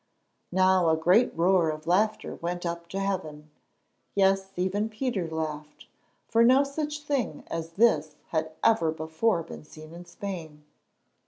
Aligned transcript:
Now 0.51 0.89
a 0.89 0.97
great 0.97 1.31
roar 1.37 1.69
of 1.69 1.85
laughter 1.85 2.33
went 2.33 2.65
up 2.65 2.87
to 2.87 2.99
heaven. 2.99 3.51
Yes, 4.15 4.51
even 4.55 4.89
Peter 4.89 5.29
laughed, 5.29 5.85
for 6.27 6.43
no 6.43 6.63
such 6.63 7.01
thing 7.01 7.43
as 7.51 7.73
this 7.73 8.15
had 8.29 8.51
ever 8.63 8.89
before 8.89 9.43
been 9.43 9.63
seen 9.63 9.93
in 9.93 10.05
Spain. 10.05 10.63